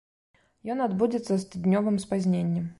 [0.75, 2.65] Ён адбудзецца з тыднёвым спазненнем.